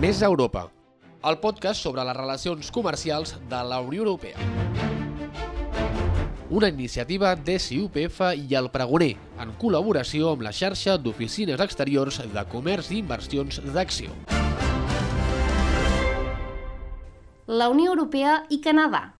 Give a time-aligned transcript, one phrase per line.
[0.00, 0.66] Més Europa,
[1.26, 4.36] el podcast sobre les relacions comercials de la Unió Europea.
[6.50, 12.44] Una iniciativa de CUPF i el Pregoner, en col·laboració amb la xarxa d'oficines exteriors de
[12.52, 14.14] comerç i inversions d'Acció.
[17.46, 19.16] La Unió Europea i Canadà.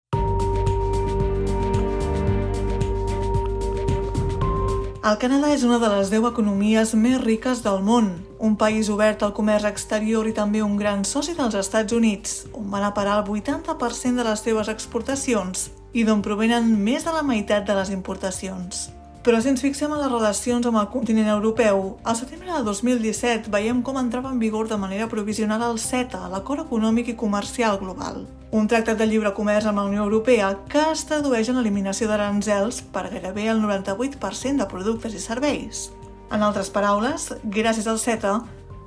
[5.07, 8.09] El Canadà és una de les 10 economies més riques del món,
[8.43, 12.67] un país obert al comerç exterior i també un gran soci dels Estats Units, on
[12.73, 17.23] van a parar el 80% de les seves exportacions i d'on provenen més de la
[17.23, 18.89] meitat de les importacions.
[19.27, 23.51] Però si ens fixem en les relacions amb el continent europeu, al setembre de 2017
[23.51, 28.21] veiem com entrava en vigor de manera provisional el CETA, l'Acord Econòmic i Comercial Global,
[28.55, 32.79] un tractat de lliure comerç amb la Unió Europea que es tradueix en l'eliminació d'aranzels
[32.95, 35.89] per gairebé el 98% de productes i serveis.
[36.31, 38.37] En altres paraules, gràcies al CETA,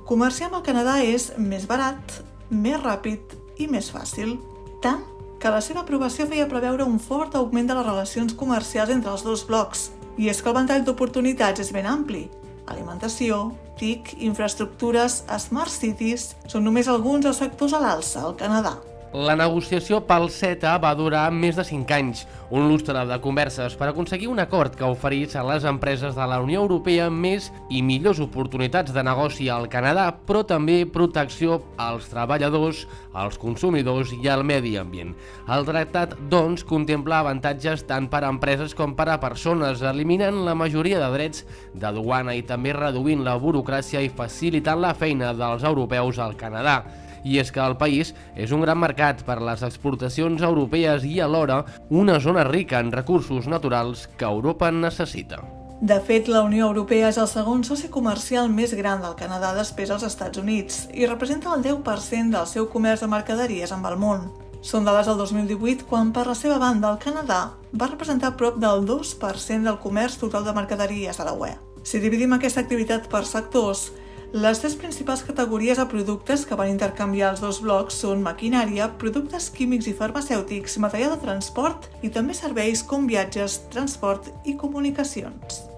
[0.09, 2.17] comerciar amb el Canadà és més barat,
[2.49, 4.39] més ràpid i més fàcil,
[4.81, 5.05] tant
[5.37, 9.21] que la seva aprovació feia preveure un fort augment de les relacions comercials entre els
[9.21, 12.27] dos blocs, i és que el ventall d'oportunitats és ben ampli.
[12.71, 18.77] Alimentació, TIC, infraestructures, smart cities són només alguns dels sectors a l'alça al Canadà.
[19.11, 23.89] La negociació pel CETA va durar més de 5 anys, un lustre de converses per
[23.89, 28.21] aconseguir un acord que oferís a les empreses de la Unió Europea més i millors
[28.23, 34.77] oportunitats de negoci al Canadà, però també protecció als treballadors, als consumidors i al medi
[34.79, 35.11] ambient.
[35.51, 40.55] El tractat, doncs, contempla avantatges tant per a empreses com per a persones, eliminant la
[40.55, 41.43] majoria de drets
[41.75, 46.79] de duana i també reduint la burocràcia i facilitant la feina dels europeus al Canadà
[47.23, 51.19] i és que el país és un gran mercat per a les exportacions europees i
[51.19, 55.41] alhora una zona rica en recursos naturals que Europa necessita.
[55.81, 59.89] De fet, la Unió Europea és el segon soci comercial més gran del Canadà després
[59.89, 64.27] dels Estats Units i representa el 10% del seu comerç de mercaderies amb el món.
[64.61, 67.39] Són dades del 2018 quan, per la seva banda, el Canadà
[67.73, 71.55] va representar prop del 2% del comerç total de mercaderies a la UE.
[71.81, 73.87] Si dividim aquesta activitat per sectors,
[74.33, 79.49] les tres principals categories de productes que van intercanviar els dos blocs són maquinària, productes
[79.51, 85.70] químics i farmacèutics, material de transport i també serveis com viatges, transport i comunicacions.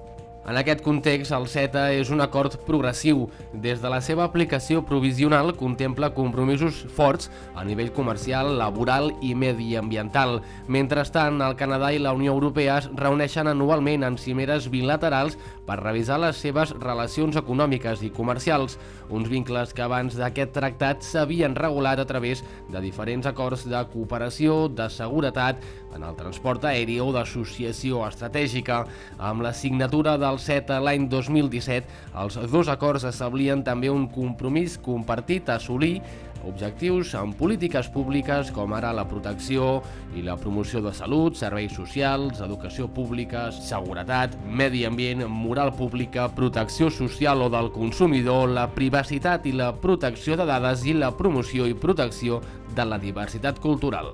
[0.44, 3.30] En aquest context, el CETA és un acord progressiu.
[3.64, 10.42] Des de la seva aplicació provisional contempla compromisos forts a nivell comercial, laboral i mediambiental.
[10.68, 16.20] Mentrestant, el Canadà i la Unió Europea es reuneixen anualment en cimeres bilaterals per revisar
[16.20, 18.76] les seves relacions econòmiques i comercials,
[19.14, 24.68] uns vincles que abans d'aquest tractat s'havien regulat a través de diferents acords de cooperació,
[24.68, 25.64] de seguretat,
[25.96, 28.84] en el transport aeri o d'associació estratègica.
[29.20, 35.50] Amb la signatura del CETA l'any 2017, els dos acords establien també un compromís compartit
[35.50, 36.00] a assolir
[36.44, 39.82] objectius en polítiques públiques com ara la protecció
[40.16, 46.92] i la promoció de salut, serveis socials, educació pública, seguretat, medi ambient, moral pública, protecció
[46.92, 51.74] social o del consumidor, la privacitat i la protecció de dades i la promoció i
[51.74, 52.42] protecció
[52.76, 54.14] de la diversitat cultural.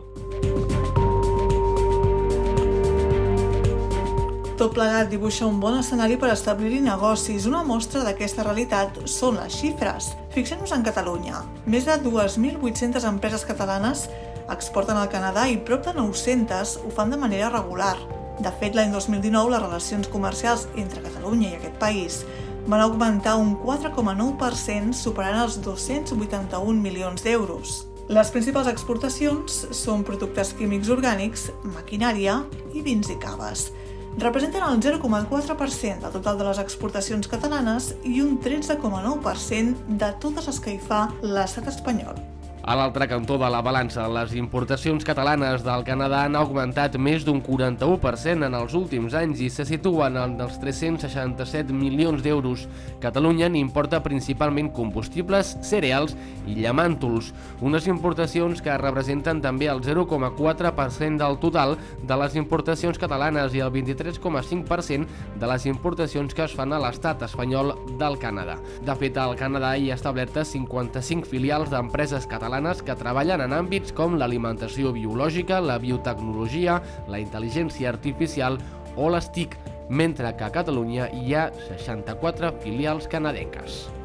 [4.59, 7.45] Tot plegat dibuixa un bon escenari per establir-hi negocis.
[7.47, 10.09] Una mostra d'aquesta realitat són les xifres.
[10.33, 11.45] Fixem-nos en Catalunya.
[11.63, 14.09] Més de 2.800 empreses catalanes
[14.51, 17.95] exporten al Canadà i prop de 900 ho fan de manera regular.
[18.43, 22.21] De fet, l'any 2019 les relacions comercials entre Catalunya i aquest país
[22.67, 27.85] van augmentar un 4,9% superant els 281 milions d'euros.
[28.11, 31.47] Les principals exportacions són productes químics orgànics,
[31.77, 32.41] maquinària
[32.75, 33.69] i vins i caves
[34.19, 40.59] representen el 0,4% del total de les exportacions catalanes i un 13,9% de totes les
[40.59, 42.19] que hi fa l'estat espanyol.
[42.61, 47.39] A l'altre cantó de la balança, les importacions catalanes del Canadà han augmentat més d'un
[47.39, 52.65] 41% en els últims anys i se situen en els 367 milions d'euros.
[52.99, 57.31] Catalunya n'importa principalment combustibles, cereals i llamàntols,
[57.63, 63.71] unes importacions que representen també el 0,4% del total de les importacions catalanes i el
[63.71, 68.59] 23,5% de les importacions que es fan a l'estat espanyol del Canadà.
[68.83, 73.51] De fet, al Canadà hi ha establertes 55 filials d'empreses catalanes catalanes que treballen en
[73.53, 78.57] àmbits com l'alimentació biològica, la biotecnologia, la intel·ligència artificial
[78.97, 79.53] o les TIC,
[79.89, 83.98] mentre que a Catalunya hi ha 64 filials canadenques.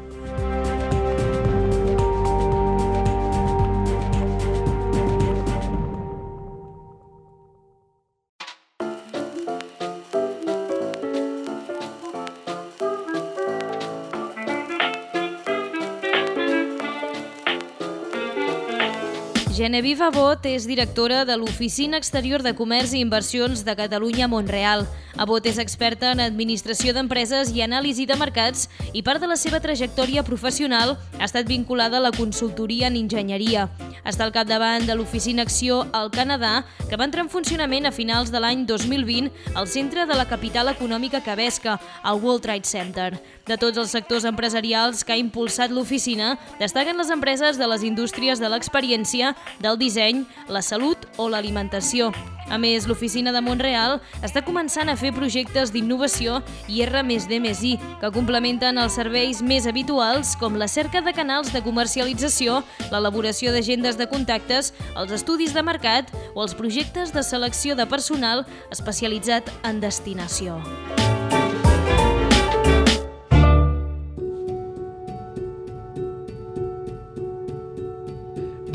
[19.65, 24.83] Genevieve Abot és directora de l'Oficina Exterior de Comerç i Inversions de Catalunya Montreal.
[25.17, 29.57] Abot és experta en administració d'empreses i anàlisi de mercats i part de la seva
[29.63, 33.65] trajectòria professional ha estat vinculada a la consultoria en enginyeria.
[34.05, 36.59] Està al capdavant de l'Oficina Acció al Canadà,
[36.89, 40.69] que va entrar en funcionament a finals de l'any 2020 al centre de la capital
[40.69, 43.09] econòmica cabesca, al World Trade Center.
[43.49, 48.39] De tots els sectors empresarials que ha impulsat l'oficina, destaquen les empreses de les indústries
[48.39, 52.13] de l'experiència, del disseny, la salut o l'alimentació.
[52.49, 58.77] A més, l'oficina de Montreal està començant a fer projectes d'innovació i R+D+I que complementen
[58.81, 62.61] els serveis més habituals com la cerca de canals de comercialització,
[62.93, 68.45] l'elaboració d'agendes de contactes, els estudis de mercat o els projectes de selecció de personal
[68.69, 70.61] especialitzat en destinació.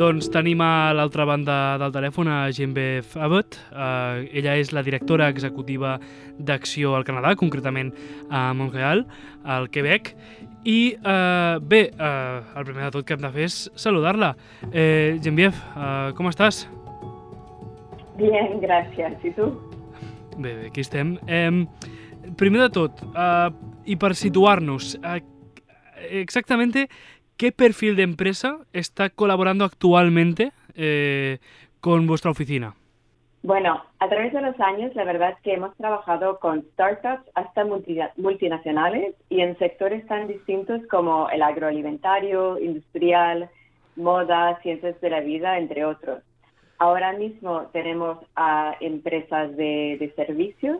[0.00, 3.58] Doncs tenim a l'altra banda del telèfon a Genevieve Abbott.
[3.68, 5.98] Uh, ella és la directora executiva
[6.40, 7.90] d'Acció al Canadà, concretament
[8.32, 9.02] a Montreal,
[9.44, 10.14] al Quebec.
[10.64, 14.32] I uh, bé, uh, el primer de tot que hem de fer és saludar-la.
[14.70, 16.62] Eh, Genevieve, uh, com estàs?
[18.16, 19.20] Bien, gràcies.
[19.20, 19.50] I tu?
[20.38, 21.18] Bé, bé, aquí estem.
[21.28, 23.52] Eh, primer de tot, uh,
[23.84, 25.20] i per situar-nos, uh,
[26.08, 26.88] exactamente
[27.40, 31.38] ¿Qué perfil de empresa está colaborando actualmente eh,
[31.80, 32.74] con vuestra oficina?
[33.42, 37.64] Bueno, a través de los años, la verdad es que hemos trabajado con startups hasta
[38.18, 43.48] multinacionales y en sectores tan distintos como el agroalimentario, industrial,
[43.96, 46.22] moda, ciencias de la vida, entre otros.
[46.76, 50.76] Ahora mismo tenemos a empresas de, servicios,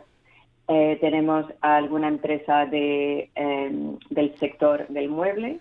[0.67, 5.59] eh, tenemos a alguna empresa de, em, del sector del mueble,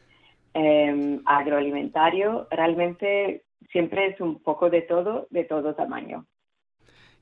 [0.55, 6.27] eh, agroalimentario, realmente siempre es un poco de todo, de todo tamaño.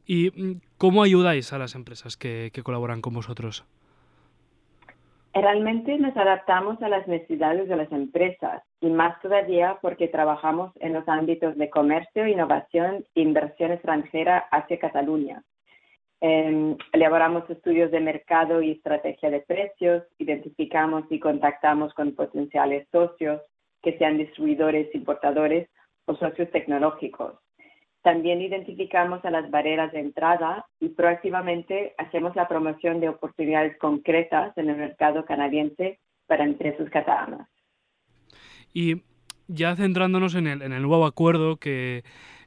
[0.06, 3.64] ¿Y mm, cómo ayudáis a las empresas que, que colaboran con vosotros?
[5.34, 10.94] Realmente nos adaptamos a las necesidades de las empresas y más todavía porque trabajamos en
[10.94, 15.44] los ámbitos de comercio, innovación e inversión extranjera hacia Cataluña.
[16.20, 23.40] Eh, elaboramos estudios de mercado y estrategia de precios, identificamos y contactamos con potenciales socios,
[23.82, 25.68] que sean distribuidores, importadores
[26.06, 27.34] o socios tecnológicos.
[28.02, 34.56] También identificamos a las barreras de entrada y proactivamente hacemos la promoción de oportunidades concretas
[34.56, 37.48] en el mercado canadiense para empresas catalanas.
[38.72, 39.02] Y
[39.46, 42.02] ya centrándonos en el, en el nuevo acuerdo que,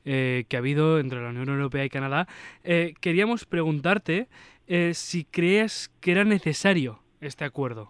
[0.06, 2.28] eh, que ha habido entre la Unión Europea y Canadá,
[2.64, 4.28] eh, queríamos preguntarte
[4.68, 7.90] eh, si crees que era necesario este acuerdo.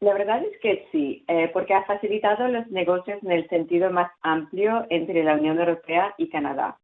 [0.00, 4.86] La verdad es que sí, porque ha facilitado los negocios en el sentido más amplio
[4.90, 6.78] entre la Unión Europea y Canadá.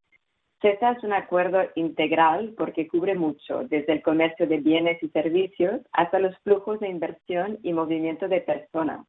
[0.60, 5.82] CETA es un acuerdo integral porque cubre mucho, desde el comercio de bienes y servicios
[5.92, 9.06] hasta los flujos de inversión y movimiento de personas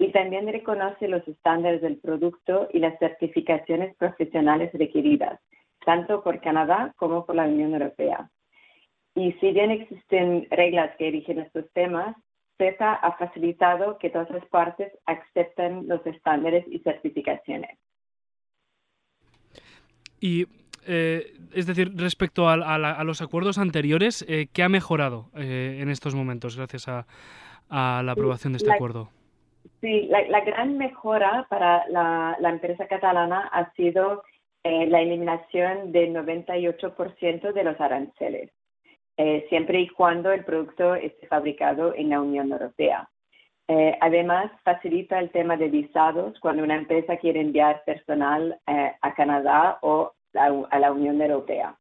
[0.00, 5.38] y también reconoce los estándares del producto y las certificaciones profesionales requeridas,
[5.84, 8.30] tanto por Canadá como por la Unión Europea.
[9.14, 12.16] Y si bien existen reglas que rigen estos temas,
[12.56, 17.78] CETA ha facilitado que todas las partes acepten los estándares y certificaciones.
[20.18, 20.46] Y
[20.86, 26.14] eh, es decir, respecto a, los acuerdos anteriores, eh, ¿qué ha mejorado eh, en estos
[26.14, 27.06] momentos gracias a,
[27.68, 29.10] la aprobación de este acuerdo?
[29.80, 34.22] Sí, la, gran mejora para la, empresa catalana ha sido
[34.62, 38.50] eh, la eliminación del 98% de los aranceles,
[39.16, 43.08] eh, siempre y cuando el producto esté fabricado en la Unión Europea.
[43.68, 49.78] Eh, además, facilita el tema de visados cuando una empresa quiere enviar personal a Canadá
[49.80, 51.74] o a la Unión Europea.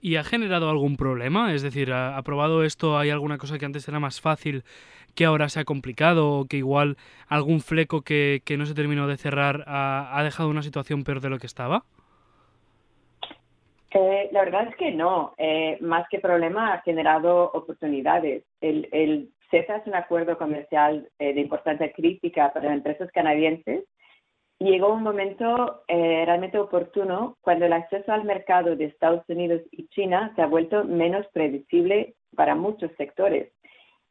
[0.00, 1.52] ¿Y ha generado algún problema?
[1.54, 2.98] Es decir, ¿ha aprobado esto?
[2.98, 4.64] ¿Hay alguna cosa que antes era más fácil
[5.14, 6.96] que ahora se ha complicado o que igual
[7.28, 11.38] algún fleco que, no se terminó de cerrar ha, dejado una situación peor de lo
[11.38, 11.84] que estaba?
[13.92, 15.34] Eh, la verdad es que no.
[15.36, 18.44] Eh, más que problema, ha generado oportunidades.
[18.60, 23.84] El, el CETA es un acuerdo comercial eh, de importancia crítica para empresas canadienses
[24.60, 30.32] llegó un momento realmente oportuno cuando el acceso al mercado de Estados Unidos y China
[30.36, 33.50] se ha vuelto menos predecible para muchos sectores.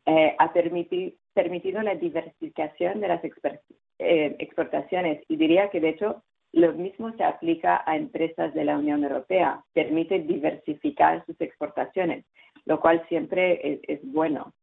[0.06, 6.74] Eh, ha permitido la diversificación de las eh, exportaciones y diría que de hecho lo
[6.74, 12.26] mismo se aplica a empresas de la Unión Europea, permite diversificar sus exportaciones,
[12.66, 14.54] lo cual siempre es, bueno.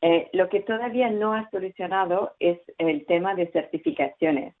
[0.00, 4.52] Eh, lo que todavía no ha solucionado es el tema de certificaciones.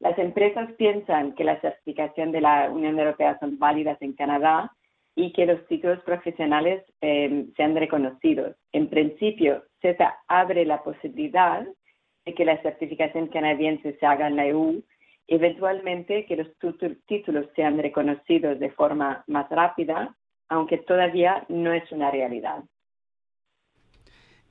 [0.00, 4.72] Las empresas piensan que la certificación de la Unión Europea son válidas en Canadá
[5.16, 8.54] y que los títulos profesionales eh, sean reconocidos.
[8.72, 11.66] En principio, CETA abre la posibilidad
[12.24, 14.80] de que la certificación canadiense se haga en la EU,
[15.26, 16.48] eventualmente que los
[17.06, 20.14] títulos sean reconocidos de forma más rápida,
[20.48, 22.62] aunque todavía no es una realidad.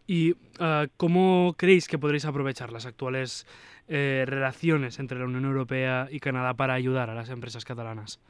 [0.08, 3.46] ¿Y uh, cómo creéis que podréis aprovechar las actuales
[3.90, 8.22] eh, relaciones entre la Unión Europea y Canadá para ayudar a las empresas catalanas?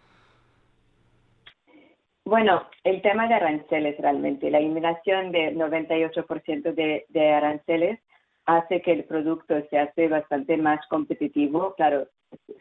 [2.25, 7.99] Bueno, el tema de aranceles realmente, la eliminación del 98% de, de aranceles
[8.45, 11.73] hace que el producto se hace bastante más competitivo.
[11.75, 12.07] Claro,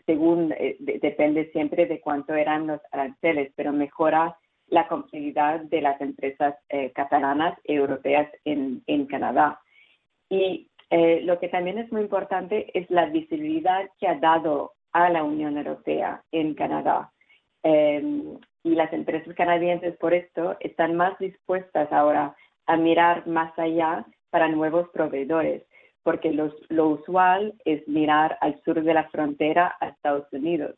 [0.05, 4.37] según eh, depende siempre de cuánto eran los aranceles, pero mejora
[4.69, 9.61] la competitividad de las empresas eh, catalanas y europeas en, en Canadá.
[10.29, 15.11] Y eh, lo que también es muy importante es la visibilidad que ha dado a
[15.11, 17.11] la Unión Europea en Canadá.
[17.63, 22.35] Em, y las empresas canadienses por esto están más dispuestas ahora
[22.67, 25.63] a mirar más allá para nuevos proveedores,
[26.03, 30.77] porque lo usual es mirar al sur de la frontera a Estados Unidos.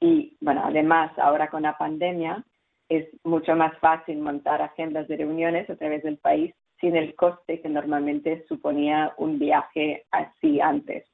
[0.00, 2.44] Y bueno, además ahora con la pandemia
[2.88, 7.60] es mucho más fácil montar agendas de reuniones a través del país sin el coste
[7.60, 11.04] que normalmente suponía un viaje así antes.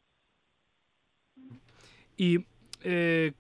[2.16, 2.44] Y
[2.84, 3.32] eh,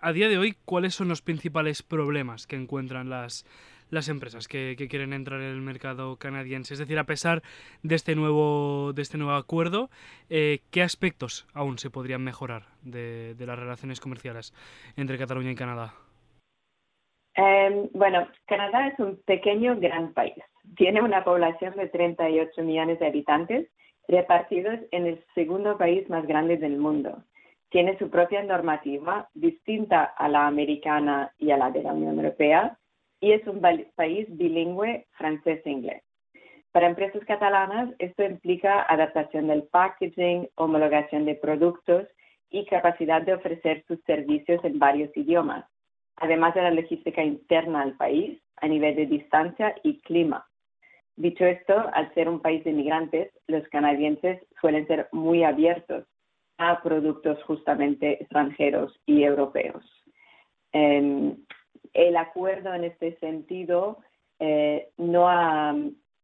[0.00, 3.46] a día de hoy, ¿cuáles son los principales problemas que encuentran las,
[3.90, 6.74] las empresas que, quieren entrar en el mercado canadiense?
[6.74, 7.42] Es decir, a pesar
[7.82, 9.90] de este nuevo, de este nuevo acuerdo,
[10.30, 14.52] eh, ¿qué aspectos aún se podrían mejorar de, las relaciones comerciales
[14.96, 15.94] entre Cataluña y Canadá?
[17.40, 20.34] Em, bueno, Canadá es un pequeño gran país.
[20.76, 23.68] Tiene una población de 38 millones de habitantes
[24.08, 27.22] repartidos en el segundo país más grande del mundo
[27.70, 32.78] tiene su propia normativa distinta a la americana y a la de la Unión Europea
[33.20, 36.02] y es un país bilingüe francés-inglés.
[36.72, 42.06] Para empresas catalanas, esto implica adaptación del packaging, homologación de productos
[42.50, 45.64] y capacidad de ofrecer sus servicios en varios idiomas,
[46.20, 50.46] además de la logística interna al país a nivel de distancia y clima.
[51.16, 56.04] Dicho esto, al ser un país de inmigrantes, los canadienses suelen ser muy abiertos
[56.58, 59.84] a productos justamente extranjeros y europeos.
[60.72, 61.36] Em,
[61.94, 63.98] el acuerdo en este sentido
[64.38, 65.74] eh, no, ha,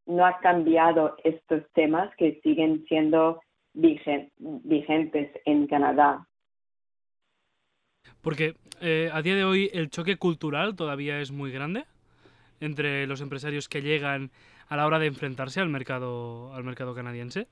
[0.07, 3.41] no ha cambiado estos temas que siguen siendo
[3.75, 6.27] vigentes en Canadá.
[8.25, 11.85] Porque eh, a día de hoy el choque cultural todavía es muy grande
[12.61, 14.31] entre los empresarios que llegan
[14.69, 17.47] a la hora de enfrentarse al mercado, al mercado canadiense.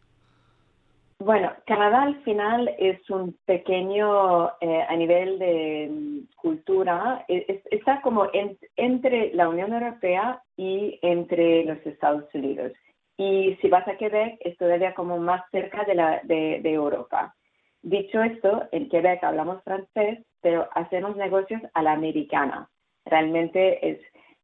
[1.19, 8.29] Bueno, Canadá al final es un pequeño, eh, a nivel de cultura, e, está como
[8.76, 12.73] entre la Unión Europea y entre los Estados Unidos.
[13.17, 17.35] Y si vas a Quebec, es todavía como más cerca de, la, de, Europa.
[17.83, 22.69] Dicho esto, en Quebec hablamos francés, pero hacemos negocios a la americana.
[23.05, 24.01] Realmente es,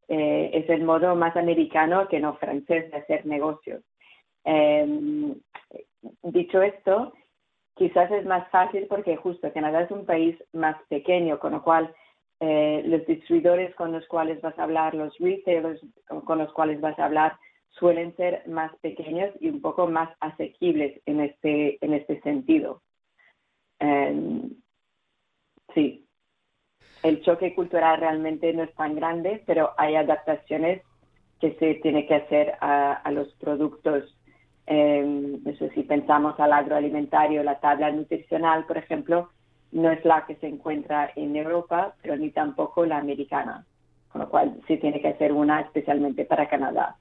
[0.09, 3.83] eh, es el modo más americano que no francés de hacer negocios.
[4.45, 5.37] Em,
[6.23, 7.13] dicho esto,
[7.75, 11.95] quizás es más fácil porque justo Canadá es un país más pequeño, con lo cual
[12.41, 15.81] eh, los distribuidores con los cuales vas a hablar, los retailers
[16.25, 17.37] con los cuales vas a hablar,
[17.71, 22.83] suelen ser más pequeños y un poco más asequibles en este, en este sentido.
[23.79, 24.51] Em,
[25.75, 26.07] sí,
[27.03, 30.83] el choque cultural realmente no es tan grande, pero hay adaptaciones
[31.41, 34.17] que se tiene que hacer a, los productos
[34.67, 35.39] eh,
[35.75, 39.31] si pensamos al agroalimentario, la tabla nutricional, por ejemplo,
[39.73, 43.65] no es la que se encuentra en Europa, pero ni tampoco la americana,
[44.11, 46.97] con lo cual sí tiene que ser una especialmente para Canadá.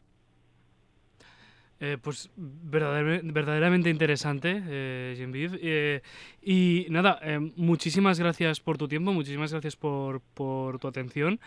[1.79, 5.59] Eh, pues verdaderamente, interesante, eh, Genevieve.
[5.61, 6.01] Eh,
[6.41, 11.39] y nada, eh, muchísimas gracias por tu tiempo, muchísimas gracias por, por tu atención.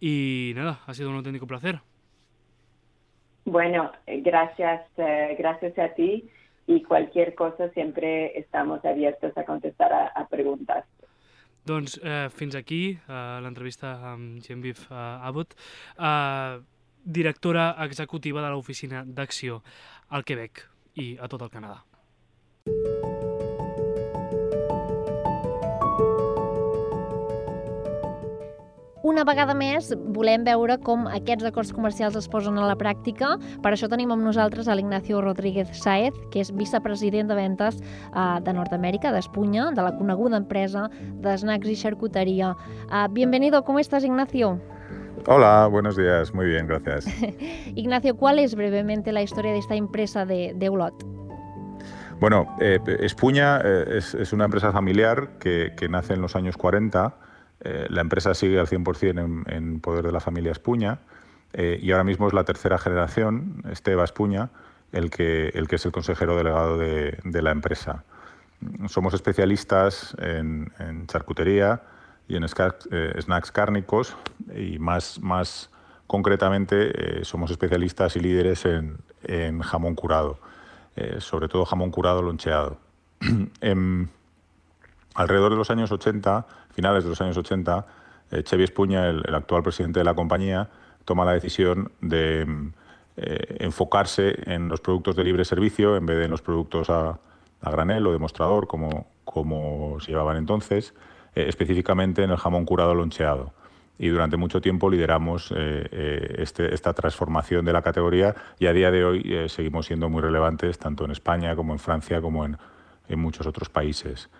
[0.00, 1.80] Y nada, ha sido un auténtico placer.
[3.44, 6.28] Bueno, eh, gracias, eh, gracias a ti
[6.66, 10.84] y cualquier cosa siempre estamos abiertos a contestar a, a preguntas.
[11.68, 15.52] Doncs eh, fins aquí uh, l'entrevista amb Genevieve uh, Abbott,
[15.98, 16.62] uh,
[17.08, 19.62] directora executiva de l'oficina d'acció
[20.08, 20.66] al Quebec
[21.00, 21.82] i a tot el Canadà.
[29.18, 33.32] una vegada més volem veure com aquests acords comercials es posen a la pràctica.
[33.64, 38.38] Per això tenim amb nosaltres a l'Ignacio Rodríguez Saez, que és vicepresident de ventes uh,
[38.44, 42.54] de Nord-Amèrica, d'Espunya, de la coneguda empresa de snacks i xarcuteria.
[42.86, 44.58] Uh, bienvenido, ¿cómo estás, Ignacio?
[45.26, 46.34] Hola, buenos días.
[46.34, 47.06] Muy bien, gracias.
[47.74, 50.94] Ignacio, ¿cuál es brevemente la historia de esta empresa de, de Ulot?
[52.20, 56.56] Bueno, eh, Espuña eh, es, es, una empresa familiar que, que, nace en los años
[56.56, 57.14] 40
[57.60, 60.98] eh, la empresa sigue al 100% en, en, poder de la familia Espuña
[61.54, 64.50] y ahora mismo es la tercera generación, Esteba Espuña,
[64.92, 68.04] el que, el que es el consejero delegado de, de la empresa.
[68.86, 71.80] Somos especialistas en, en charcutería
[72.28, 74.16] y en eh, snacks cárnicos
[74.54, 75.70] y más, más
[76.06, 80.38] concretamente somos especialistas y líderes en, en jamón curado,
[81.18, 82.78] sobre todo jamón curado loncheado.
[83.60, 84.08] Em,
[85.14, 86.46] alrededor de los años 80
[86.78, 87.86] finales de los años 80,
[88.30, 90.68] eh, Chevy Espuña, el, el, actual presidente de la compañía,
[91.04, 92.46] toma la decisión de
[93.16, 97.18] eh, enfocarse en los productos de libre servicio en vez de en los productos a,
[97.62, 100.94] a granel o demostrador, como, como se llevaban entonces,
[101.34, 103.52] eh, específicamente en el jamón curado loncheado.
[103.98, 108.92] Y durante mucho tiempo lideramos eh, este, esta transformación de la categoría y a día
[108.92, 112.56] de hoy seguimos siendo muy relevantes tanto en España como en Francia como en,
[113.08, 114.30] en muchos otros países.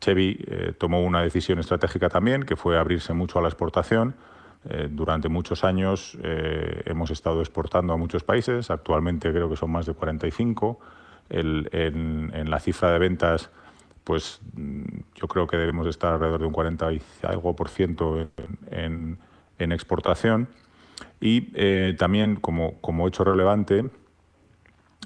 [0.00, 4.14] Chevy eh, tomó una decisión estratégica también, que fue abrirse mucho a la exportación.
[4.68, 9.70] Eh, durante muchos años eh, hemos estado exportando a muchos países, actualmente creo que son
[9.70, 10.78] más de 45.
[11.28, 13.50] El, en, en, la cifra de ventas,
[14.06, 14.82] pues mm,
[15.16, 18.28] yo creo que debemos estar alrededor de un 40 y algo por ciento
[18.70, 19.18] en,
[19.58, 20.48] en, exportación.
[21.20, 23.90] Y eh, también, como, como hecho relevante,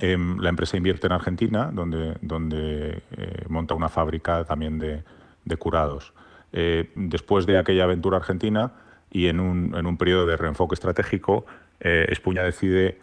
[0.01, 5.03] eh, la empresa invierte en Argentina, donde, donde eh, monta una fábrica también de,
[5.47, 6.13] de curados.
[6.53, 8.73] Eh, después de aquella aventura argentina
[9.11, 11.47] y en un, en un periodo de reenfoque estratégico,
[11.81, 12.99] Espuña decide,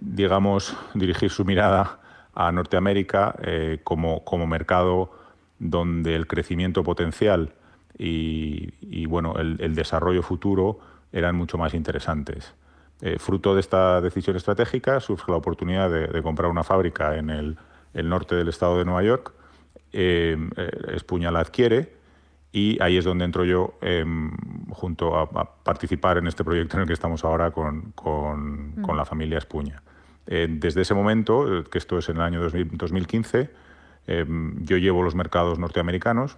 [0.00, 1.98] digamos, dirigir su mirada
[2.34, 3.36] a Norteamérica
[3.84, 5.12] como, como mercado
[5.58, 7.54] donde el crecimiento potencial
[7.96, 10.78] y, y bueno, el, el desarrollo futuro
[11.12, 12.54] eran mucho más interesantes.
[13.00, 17.30] Eh, fruto de esta decisión estratégica surge la oportunidad de, de comprar una fábrica en
[17.30, 17.56] el,
[17.92, 19.32] el, norte del estado de Nueva York.
[19.92, 20.36] Eh,
[20.92, 21.92] Espuña la adquiere
[22.50, 24.04] y ahí es donde entro yo eh,
[24.70, 28.82] junto a, a, participar en este proyecto en el que estamos ahora con, con, mm.
[28.82, 29.82] con la familia Espuña.
[30.26, 33.50] Eh, desde ese momento, que esto es en el año 2000, 2015,
[34.06, 36.36] yo llevo los mercados norteamericanos,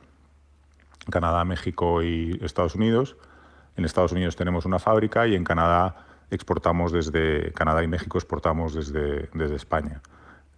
[1.11, 3.17] Canadá, México y Estados Unidos.
[3.77, 8.75] En Estados Unidos tenemos una fábrica y en Canadá exportamos desde Canadá y México, exportamos
[8.75, 10.01] desde, desde España.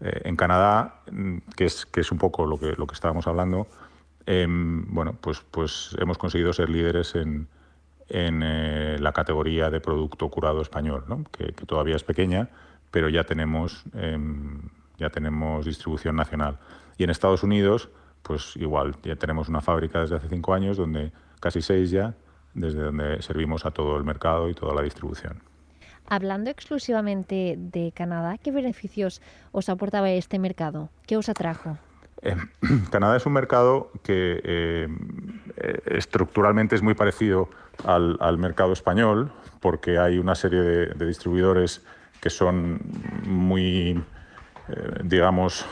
[0.00, 3.26] Eh, en Canadá, mm, que es, que es un poco lo que, lo que estábamos
[3.26, 3.66] hablando,
[4.26, 7.48] eh, bueno, pues, pues hemos conseguido ser líderes en,
[8.08, 11.24] en eh, la categoría de producto curado español, ¿no?
[11.32, 12.48] que, todavía es pequeña,
[12.90, 13.84] pero ya tenemos,
[14.96, 16.58] ya tenemos distribución nacional.
[16.96, 17.88] Y en Estados Unidos,
[18.22, 22.14] pues igual, ya tenemos una fábrica desde hace cinco años, donde casi seis ya,
[22.54, 25.42] desde donde servimos a todo el mercado y toda la distribución.
[26.06, 29.20] Hablando exclusivamente de Canadá, ¿qué beneficios
[29.52, 30.88] os aportaba este mercado?
[31.06, 31.76] ¿Qué os atrajo?
[32.22, 32.34] Eh,
[32.90, 34.88] Canadá es un mercado que eh,
[35.86, 37.50] estructuralmente es muy parecido
[37.84, 41.84] al, al, mercado español, porque hay una serie de, de distribuidores
[42.20, 42.80] que son
[43.24, 44.02] muy,
[44.68, 45.64] eh, digamos,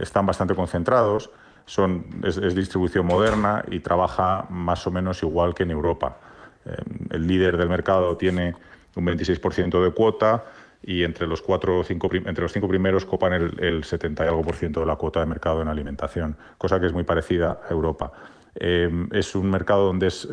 [0.00, 1.30] están bastante concentrados,
[1.66, 6.18] son, es, distribución moderna y trabaja más o menos igual que en Europa.
[6.64, 6.76] Eh,
[7.10, 8.54] el líder del mercado tiene
[8.96, 10.44] un 26% de cuota
[10.82, 14.42] y entre los cuatro cinco, entre los cinco primeros copan el, el 70 y algo
[14.42, 17.72] por ciento de la cuota de mercado en alimentación, cosa que es muy parecida a
[17.72, 18.12] Europa.
[18.56, 20.28] Eh, es un mercado donde es,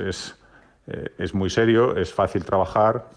[1.17, 3.09] es, muy serio, es fácil trabajar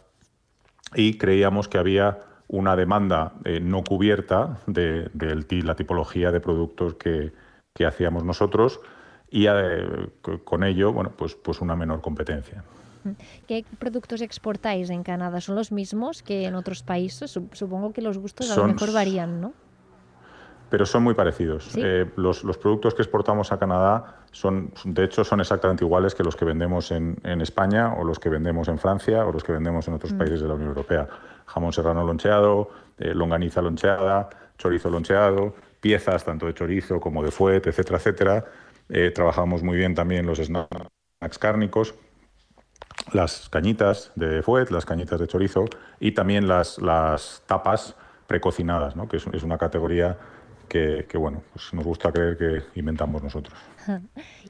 [0.94, 6.94] y creíamos que había una demanda eh, no cubierta de, de, la tipología de productos
[6.94, 7.33] que,
[7.72, 8.80] que hacíamos nosotros
[9.30, 10.11] y eh,
[10.44, 12.62] con ello, bueno, pues, pues una menor competencia.
[13.46, 15.40] ¿Qué productos exportáis en Canadá?
[15.40, 17.38] ¿Son los mismos que en otros países?
[17.52, 19.52] Supongo que los gustos son, a lo mejor varían, ¿no?
[20.70, 21.64] Pero son muy parecidos.
[21.64, 21.80] ¿Sí?
[21.83, 26.24] Eh, los, los, productos que exportamos a Canadá son, de hecho, son exactamente iguales que
[26.24, 29.52] los que vendemos en, en España o los que vendemos en Francia o los que
[29.52, 30.18] vendemos en otros mm.
[30.18, 31.09] países de la Unión Europea.
[31.46, 37.66] Jamón serrano loncheado, eh, longaniza loncheada, chorizo loncheado, piezas tanto de chorizo como de fuet,
[37.66, 38.44] etcétera, etcétera.
[38.88, 41.94] Eh, trabajamos muy bien también los snacks cárnicos,
[43.12, 45.64] las cañitas de fuet, las cañitas de chorizo
[46.00, 46.78] y también las,
[47.46, 49.09] tapas precocinadas, ¿no?
[49.09, 50.16] que es, es, una categoría
[50.68, 53.59] que, bueno, pues nos gusta creer que inventamos nosotros.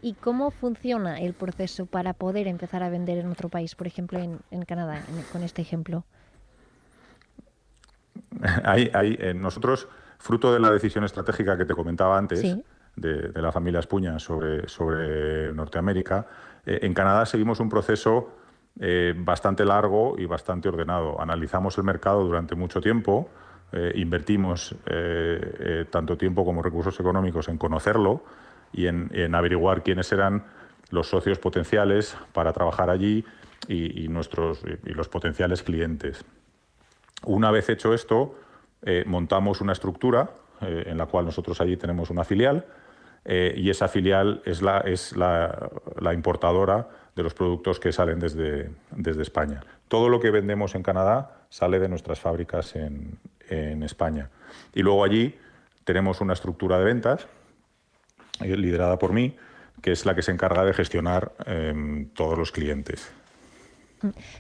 [0.02, 4.18] ¿Y cómo funciona el proceso para poder empezar a vender en otro país, por ejemplo
[4.18, 5.02] en, Canadá,
[5.32, 6.04] con este ejemplo?
[8.64, 12.42] hay, hay, eh, nosotros, fruto de la decisión estratégica que te comentaba antes,
[12.96, 16.26] de, la familia Espuña sobre, sobre Norteamérica,
[16.64, 18.30] eh, en Canadá seguimos un proceso
[18.80, 21.20] eh, bastante largo y bastante ordenado.
[21.20, 23.28] Analizamos el mercado durante mucho tiempo,
[23.96, 24.76] invertimos
[25.90, 28.22] tanto tiempo como recursos económicos en conocerlo
[28.72, 30.44] y en, averiguar quiénes eran
[30.90, 33.24] los socios potenciales para trabajar allí
[33.66, 36.24] y, nuestros, y los potenciales clientes.
[37.26, 38.36] Una vez hecho esto,
[38.82, 42.66] eh, montamos una estructura eh, en la cual nosotros allí tenemos una filial
[43.24, 45.70] eh, y esa filial es, la, es la,
[46.12, 49.60] importadora de los productos que salen desde, desde, España.
[49.88, 54.28] Todo lo que vendemos en Canadá sale de nuestras fábricas en, en España.
[54.74, 55.38] Y luego allí
[55.84, 57.26] tenemos una estructura de ventas
[58.40, 59.36] liderada por mí,
[59.80, 63.12] que es la que se encarga de gestionar em, todos los clientes.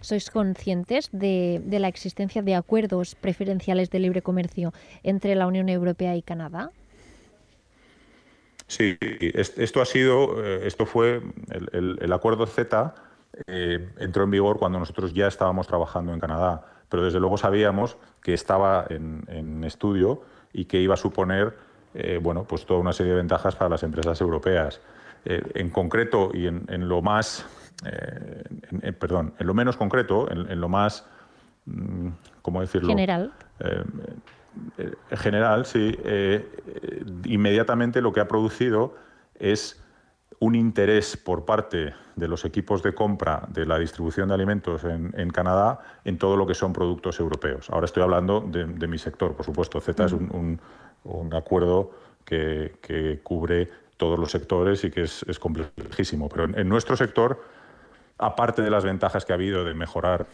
[0.00, 4.72] ¿Sois conscientes de, la existencia de acuerdos preferenciales de libre comercio
[5.02, 6.70] entre la Unión Europea y Canadá?
[8.66, 11.20] Sí, esto ha sido, eh, esto fue
[11.72, 12.94] el, acuerdo Z
[13.46, 17.98] eh, entró en vigor cuando nosotros ya estábamos trabajando en Canadá, pero desde luego sabíamos
[18.22, 20.22] que estaba en, estudio
[20.52, 21.54] y que iba a suponer,
[21.94, 24.80] eh, bueno, pues toda una serie de ventajas para las empresas europeas.
[25.26, 27.46] en concreto y en lo más
[27.84, 31.06] eh, perdón, en lo menos concreto, en, lo más,
[31.66, 32.08] mm,
[32.42, 32.88] ¿cómo decirlo?
[32.88, 33.32] General.
[33.60, 33.84] Eh,
[34.78, 35.96] eh, general, sí.
[37.24, 38.94] inmediatamente lo que ha producido
[39.34, 39.82] es
[40.38, 45.30] un interés por parte de los equipos de compra de la distribución de alimentos en,
[45.30, 47.68] Canadá en todo lo que son productos europeos.
[47.70, 49.80] Ahora estoy hablando de, mi sector, por supuesto.
[49.80, 50.60] Z es un,
[51.32, 51.92] acuerdo
[52.24, 56.28] que, cubre todos los sectores y que es, complejísimo.
[56.28, 57.42] Pero en nuestro sector
[58.24, 60.26] aparte de las ventajas que ha habido de mejorar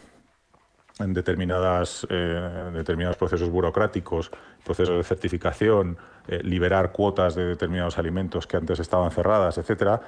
[0.99, 4.31] en determinadas, eh, determinados procesos burocráticos,
[4.63, 10.01] procesos de certificación, eh, liberar cuotas de determinados alimentos que antes estaban cerradas, etcétera,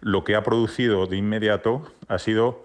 [0.00, 2.64] lo que ha producido de inmediato ha sido,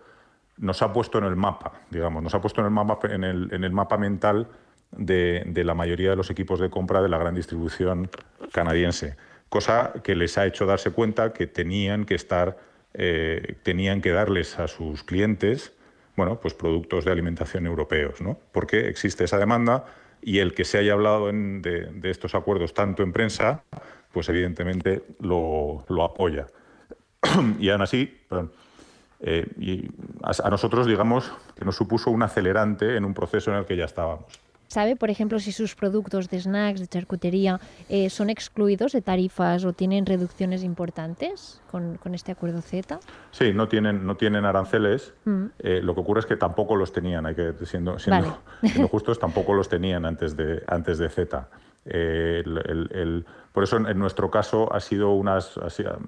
[0.58, 3.54] nos ha puesto en el mapa, digamos, nos ha puesto en el mapa, en el,
[3.54, 4.48] en el mapa mental
[4.92, 8.10] de, de la mayoría de los equipos de compra de la gran distribución
[8.52, 9.18] canadiense,
[9.50, 14.60] cosa que les ha hecho darse cuenta que tenían que estar eh, tenían que darles
[14.60, 15.74] a sus clientes
[16.16, 18.38] bueno, pues productos de alimentación europeos, ¿no?
[18.52, 19.86] porque existe esa demanda
[20.22, 23.64] y el que se haya hablado de, estos acuerdos tanto en prensa,
[24.12, 26.48] pues evidentemente lo, apoya.
[27.60, 28.22] y aún así,
[29.20, 29.90] eh, y
[30.22, 33.86] a nosotros digamos que nos supuso un acelerante en un proceso en el que ya
[33.86, 34.26] estábamos.
[34.74, 37.60] ¿Sabe, por ejemplo, si sus productos de snacks, de charcutería,
[37.90, 43.00] eh, son excluidos de tarifas o tienen reducciones importantes con, este acuerdo Z?
[43.30, 45.14] Sí, no tienen, no tienen aranceles.
[45.26, 45.46] Mm.
[45.60, 48.40] Eh, lo que ocurre es que tampoco los tenían, hay que siendo, siendo,
[48.90, 51.48] justos, tampoco los tenían antes de, antes de Z.
[51.86, 52.44] Eh,
[53.52, 55.54] por eso, en, nuestro caso, ha sido unas,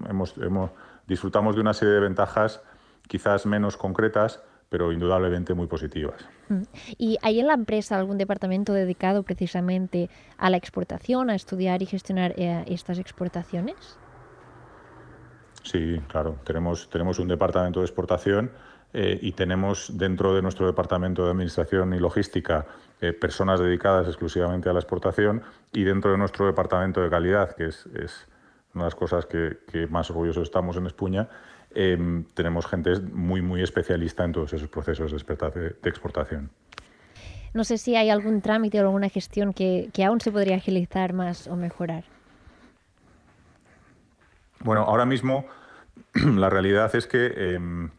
[0.08, 0.72] hemos, hemos,
[1.06, 2.60] disfrutamos de una serie de ventajas
[3.06, 4.42] quizás menos concretas,
[4.76, 6.28] pero indudablemente muy positivas.
[6.50, 6.62] Mm.
[6.98, 11.86] ¿Y hay en la empresa algún departamento dedicado precisamente a la exportación, a estudiar y
[11.86, 13.98] gestionar eh, estas exportaciones?
[15.62, 16.36] Sí, claro.
[16.44, 18.50] Tenemos, tenemos un departamento de exportación
[18.92, 22.66] eh, y tenemos dentro de nuestro departamento de administración y logística
[23.00, 25.40] eh, personas dedicadas exclusivamente a la exportación
[25.72, 28.28] y dentro de nuestro departamento de calidad, que es, es
[28.74, 31.30] una de las cosas que, que más orgullosos estamos en Espuña,
[31.78, 36.48] Em, tenemos gente muy, muy especialista en todos esos procesos de, exportación.
[37.52, 41.46] No sé si hay algún trámite o alguna gestión que, aún se podría agilizar más
[41.46, 42.04] o mejorar.
[44.60, 45.44] Bueno, ahora mismo
[46.14, 47.90] la realidad es que, em,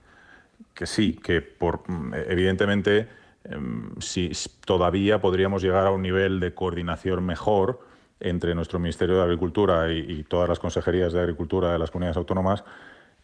[0.74, 1.84] que sí, que por,
[2.28, 3.08] evidentemente
[3.44, 4.32] em, si
[4.66, 7.86] todavía podríamos llegar a un nivel de coordinación mejor
[8.20, 12.18] entre nuestro Ministerio de Agricultura y, y todas las consejerías de Agricultura de las comunidades
[12.18, 12.63] autónomas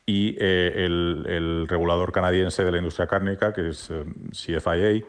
[0.06, 5.02] y eh, el, regulador canadiense de la industria cárnica, que es eh, CFIA,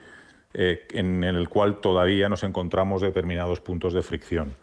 [0.54, 4.54] eh, en, el cual todavía nos encontramos determinados puntos de fricción.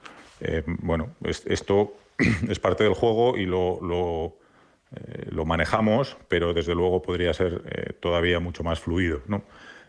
[0.79, 1.93] bueno, esto
[2.49, 8.63] es parte del juego y lo, lo, manejamos, pero desde luego podría ser todavía mucho
[8.63, 9.21] más fluido.
[9.27, 9.43] ¿no?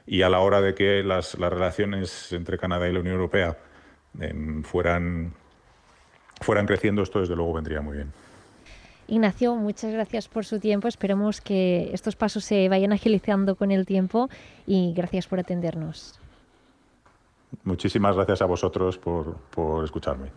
[0.07, 3.57] Y a la hora de que las, las relaciones entre Canadá y la Unión Europea
[4.21, 5.35] em, fueran,
[6.41, 8.13] fueran creciendo, esto desde luego vendría muy bien.
[9.09, 10.89] Ignacio, muchas gracias por su tiempo.
[10.89, 14.29] Esperemos que estos pasos se vayan agilizando con el tiempo
[14.67, 16.19] y gracias por atendernos.
[17.65, 20.31] Muchísimas gracias a vosotros por, por escucharme.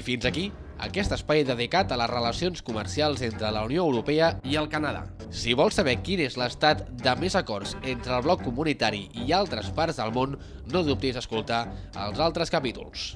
[0.00, 0.46] I fins aquí
[0.80, 5.04] aquest espai dedicat a les relacions comercials entre la Unió Europea i el Canadà.
[5.28, 9.68] Si vols saber quin és l'estat de més acords entre el bloc comunitari i altres
[9.76, 10.38] parts del món,
[10.72, 11.66] no dubtis escoltar
[12.08, 13.10] els altres capítols.